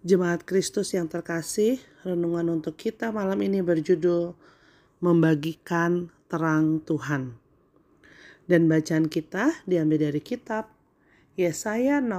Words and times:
Jemaat 0.00 0.48
Kristus 0.48 0.96
yang 0.96 1.12
terkasih, 1.12 1.76
renungan 2.08 2.56
untuk 2.56 2.72
kita 2.72 3.12
malam 3.12 3.36
ini 3.44 3.60
berjudul 3.60 4.32
Membagikan 5.04 6.08
Terang 6.24 6.80
Tuhan. 6.88 7.36
Dan 8.48 8.64
bacaan 8.64 9.12
kita 9.12 9.60
diambil 9.68 10.08
dari 10.08 10.24
kitab 10.24 10.72
Yesaya 11.36 12.00
60 12.00 12.16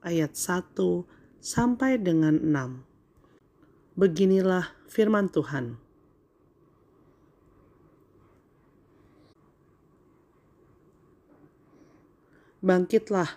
ayat 0.00 0.32
1 0.32 1.04
sampai 1.44 2.00
dengan 2.00 2.40
6. 2.40 4.00
Beginilah 4.00 4.72
firman 4.88 5.28
Tuhan. 5.28 5.76
Bangkitlah, 12.64 13.28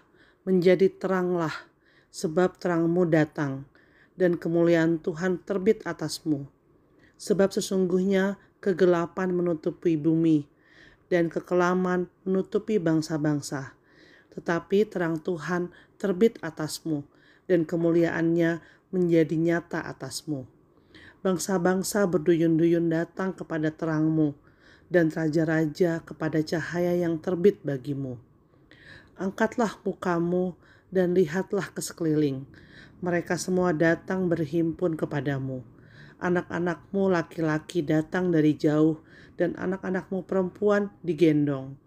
menjadi 0.48 0.88
teranglah, 0.88 1.68
sebab 2.18 2.58
terangmu 2.58 3.06
datang, 3.06 3.70
dan 4.18 4.42
kemuliaan 4.42 4.98
Tuhan 4.98 5.38
terbit 5.46 5.86
atasmu. 5.86 6.50
Sebab 7.22 7.54
sesungguhnya 7.54 8.42
kegelapan 8.58 9.30
menutupi 9.30 9.94
bumi, 9.94 10.50
dan 11.14 11.30
kekelaman 11.30 12.10
menutupi 12.26 12.82
bangsa-bangsa. 12.82 13.78
Tetapi 14.34 14.90
terang 14.90 15.22
Tuhan 15.22 15.70
terbit 16.02 16.42
atasmu, 16.42 17.06
dan 17.46 17.70
kemuliaannya 17.70 18.66
menjadi 18.90 19.36
nyata 19.38 19.86
atasmu. 19.86 20.50
Bangsa-bangsa 21.22 22.10
berduyun-duyun 22.10 22.90
datang 22.90 23.38
kepada 23.38 23.70
terangmu, 23.70 24.34
dan 24.90 25.14
raja-raja 25.14 26.02
kepada 26.02 26.42
cahaya 26.42 26.98
yang 26.98 27.22
terbit 27.22 27.62
bagimu. 27.62 28.18
Angkatlah 29.22 29.78
mukamu 29.86 30.58
dan 30.92 31.12
lihatlah 31.16 31.68
ke 31.72 31.84
sekeliling. 31.84 32.48
Mereka 33.04 33.38
semua 33.38 33.76
datang 33.76 34.32
berhimpun 34.32 34.98
kepadamu. 34.98 35.62
Anak-anakmu 36.18 37.14
laki-laki 37.14 37.86
datang 37.86 38.34
dari 38.34 38.58
jauh, 38.58 38.98
dan 39.38 39.54
anak-anakmu 39.54 40.26
perempuan 40.26 40.90
digendong. 41.06 41.78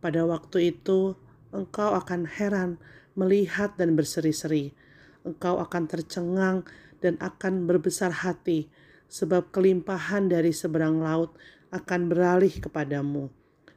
Pada 0.00 0.24
waktu 0.24 0.72
itu, 0.72 1.20
engkau 1.52 1.92
akan 1.92 2.24
heran 2.24 2.80
melihat 3.12 3.76
dan 3.76 3.92
berseri-seri. 3.92 4.72
Engkau 5.20 5.60
akan 5.60 5.84
tercengang 5.84 6.64
dan 7.04 7.20
akan 7.20 7.68
berbesar 7.68 8.24
hati, 8.24 8.72
sebab 9.12 9.52
kelimpahan 9.52 10.32
dari 10.32 10.56
seberang 10.56 11.04
laut 11.04 11.36
akan 11.68 12.08
beralih 12.08 12.56
kepadamu, 12.56 13.28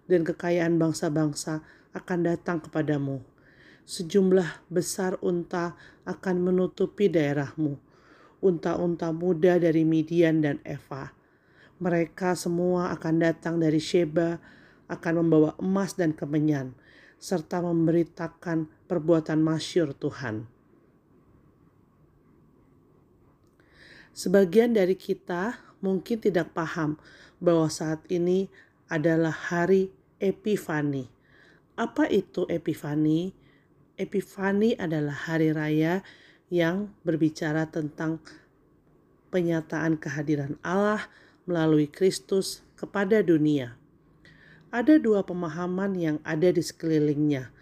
dan 0.07 0.23
kekayaan 0.23 0.79
bangsa-bangsa 0.79 1.59
akan 1.91 2.19
datang 2.23 2.63
kepadamu 2.63 3.19
sejumlah 3.85 4.67
besar 4.71 5.17
unta 5.21 5.75
akan 6.05 6.35
menutupi 6.41 7.07
daerahmu. 7.11 7.77
Unta-unta 8.41 9.13
muda 9.13 9.61
dari 9.61 9.85
Midian 9.85 10.41
dan 10.41 10.57
Eva. 10.65 11.13
Mereka 11.77 12.33
semua 12.33 12.89
akan 12.93 13.15
datang 13.21 13.61
dari 13.61 13.77
Sheba, 13.77 14.41
akan 14.89 15.13
membawa 15.25 15.53
emas 15.61 15.93
dan 15.93 16.13
kemenyan, 16.13 16.73
serta 17.21 17.61
memberitakan 17.61 18.65
perbuatan 18.89 19.39
masyur 19.41 19.93
Tuhan. 19.93 20.49
Sebagian 24.11 24.75
dari 24.75 24.97
kita 24.99 25.57
mungkin 25.79 26.19
tidak 26.19 26.51
paham 26.51 26.99
bahwa 27.39 27.71
saat 27.71 28.03
ini 28.11 28.51
adalah 28.91 29.33
hari 29.33 29.89
Epifani. 30.19 31.09
Apa 31.79 32.05
itu 32.11 32.45
Epifani? 32.45 33.33
Epifani 34.01 34.73
adalah 34.81 35.13
hari 35.13 35.53
raya 35.53 36.01
yang 36.49 36.89
berbicara 37.05 37.69
tentang 37.69 38.17
penyataan 39.29 40.01
kehadiran 40.01 40.57
Allah 40.65 41.05
melalui 41.45 41.85
Kristus 41.85 42.65
kepada 42.73 43.21
dunia. 43.21 43.77
Ada 44.73 44.97
dua 44.97 45.21
pemahaman 45.21 45.93
yang 45.93 46.17
ada 46.25 46.49
di 46.49 46.65
sekelilingnya. 46.65 47.53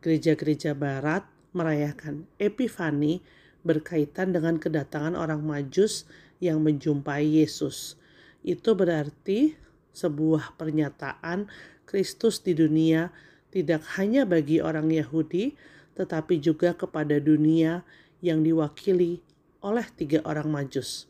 Gereja-gereja 0.00 0.72
barat 0.72 1.28
merayakan 1.52 2.24
Epifani 2.40 3.20
berkaitan 3.60 4.32
dengan 4.32 4.56
kedatangan 4.56 5.12
orang 5.12 5.44
Majus 5.44 6.08
yang 6.40 6.64
menjumpai 6.64 7.44
Yesus. 7.44 8.00
Itu 8.40 8.72
berarti 8.72 9.60
sebuah 9.92 10.56
pernyataan 10.56 11.52
Kristus 11.84 12.40
di 12.40 12.56
dunia 12.56 13.12
tidak 13.52 13.84
hanya 14.00 14.24
bagi 14.24 14.64
orang 14.64 14.88
Yahudi, 14.88 15.52
tetapi 15.94 16.40
juga 16.40 16.72
kepada 16.72 17.20
dunia 17.20 17.84
yang 18.24 18.40
diwakili 18.40 19.20
oleh 19.62 19.86
tiga 19.94 20.22
orang 20.26 20.48
majus. 20.48 21.06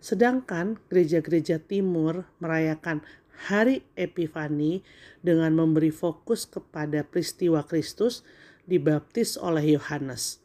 Sedangkan 0.00 0.80
gereja-gereja 0.88 1.60
timur 1.60 2.24
merayakan 2.40 3.04
hari 3.48 3.84
Epifani 3.96 4.84
dengan 5.24 5.52
memberi 5.56 5.92
fokus 5.92 6.44
kepada 6.48 7.04
peristiwa 7.04 7.64
Kristus 7.64 8.24
dibaptis 8.68 9.40
oleh 9.40 9.76
Yohanes. 9.76 10.40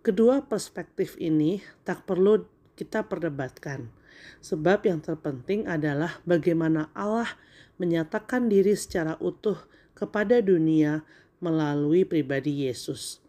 Kedua 0.00 0.40
perspektif 0.44 1.16
ini 1.20 1.60
tak 1.84 2.08
perlu 2.08 2.44
kita 2.78 3.04
perdebatkan, 3.04 3.92
sebab 4.40 4.86
yang 4.88 5.04
terpenting 5.04 5.68
adalah 5.68 6.22
bagaimana 6.24 6.88
Allah 6.96 7.28
menyatakan 7.76 8.48
diri 8.48 8.72
secara 8.72 9.20
utuh 9.20 9.58
kepada 9.92 10.38
dunia 10.40 11.02
melalui 11.38 12.02
pribadi 12.06 12.66
Yesus. 12.66 13.22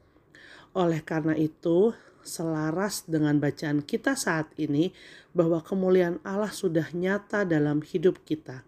Oleh 0.74 1.02
karena 1.02 1.34
itu, 1.34 1.94
selaras 2.22 3.08
dengan 3.10 3.42
bacaan 3.42 3.82
kita 3.82 4.14
saat 4.14 4.52
ini 4.60 4.94
bahwa 5.34 5.64
kemuliaan 5.64 6.22
Allah 6.22 6.54
sudah 6.54 6.92
nyata 6.94 7.48
dalam 7.48 7.82
hidup 7.82 8.22
kita. 8.28 8.62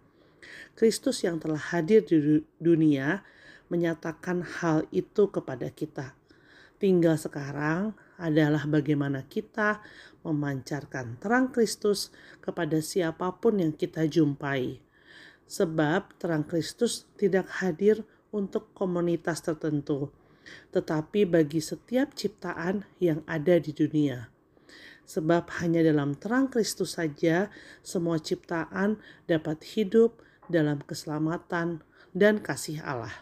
Kristus 0.74 1.22
yang 1.22 1.38
telah 1.38 1.60
hadir 1.60 2.02
di 2.02 2.42
dunia 2.58 3.22
menyatakan 3.70 4.42
hal 4.42 4.88
itu 4.90 5.28
kepada 5.30 5.70
kita. 5.70 6.16
Tinggal 6.82 7.14
sekarang 7.14 7.94
adalah 8.18 8.66
bagaimana 8.66 9.22
kita 9.24 9.78
memancarkan 10.26 11.18
terang 11.22 11.50
Kristus 11.54 12.10
kepada 12.42 12.82
siapa 12.82 13.30
pun 13.38 13.62
yang 13.62 13.70
kita 13.70 14.06
jumpai. 14.10 14.82
Sebab 15.46 16.16
terang 16.18 16.42
Kristus 16.42 17.06
tidak 17.14 17.46
hadir 17.62 18.02
untuk 18.32 18.72
komunitas 18.72 19.44
tertentu, 19.44 20.10
tetapi 20.74 21.28
bagi 21.28 21.60
setiap 21.60 22.16
ciptaan 22.16 22.88
yang 22.98 23.20
ada 23.28 23.60
di 23.60 23.70
dunia. 23.70 24.32
Sebab 25.04 25.52
hanya 25.60 25.84
dalam 25.84 26.16
terang 26.16 26.48
Kristus 26.48 26.96
saja 26.96 27.52
semua 27.84 28.16
ciptaan 28.18 28.96
dapat 29.28 29.60
hidup 29.76 30.18
dalam 30.48 30.80
keselamatan 30.82 31.84
dan 32.16 32.40
kasih 32.40 32.80
Allah. 32.80 33.12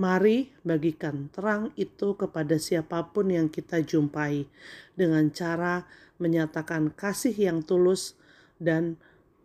Mari 0.00 0.48
bagikan 0.64 1.28
terang 1.28 1.76
itu 1.76 2.16
kepada 2.16 2.56
siapa 2.56 3.12
pun 3.12 3.28
yang 3.28 3.52
kita 3.52 3.84
jumpai 3.84 4.48
dengan 4.96 5.28
cara 5.28 5.84
menyatakan 6.16 6.88
kasih 6.94 7.36
yang 7.36 7.60
tulus 7.60 8.16
dan 8.56 8.96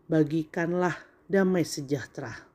bagikanlah 0.07 0.96
damai 1.28 1.68
sejahtera. 1.68 2.55